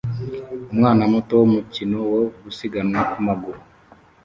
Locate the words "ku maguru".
3.11-3.59